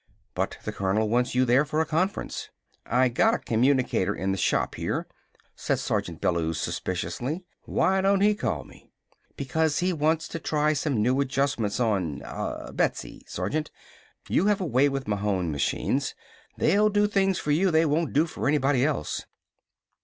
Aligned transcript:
"But 0.33 0.57
the 0.63 0.71
Colonel 0.71 1.09
wants 1.09 1.35
you 1.35 1.45
there 1.45 1.63
for 1.63 1.79
a 1.79 1.85
conference." 1.85 2.49
"I 2.87 3.07
got 3.07 3.35
a 3.35 3.37
communicator 3.37 4.15
in 4.15 4.31
the 4.31 4.37
shop 4.39 4.73
here," 4.73 5.05
said 5.55 5.77
Sergeant 5.77 6.19
Bellews 6.19 6.59
suspiciously. 6.59 7.45
"Why 7.65 8.01
don't 8.01 8.21
he 8.21 8.33
call 8.33 8.63
me?" 8.63 8.89
"Because 9.37 9.77
he 9.77 9.93
wants 9.93 10.27
to 10.29 10.39
try 10.39 10.73
some 10.73 11.03
new 11.03 11.21
adjustments 11.21 11.79
on 11.79 12.23
ah 12.25 12.71
Betsy, 12.71 13.23
Sergeant. 13.27 13.69
You 14.27 14.47
have 14.47 14.59
a 14.59 14.65
way 14.65 14.89
with 14.89 15.07
Mahon 15.07 15.51
machines. 15.51 16.15
They'll 16.57 16.89
do 16.89 17.05
things 17.05 17.37
for 17.37 17.51
you 17.51 17.69
they 17.69 17.85
won't 17.85 18.11
do 18.11 18.25
for 18.25 18.47
anybody 18.47 18.83
else." 18.83 19.27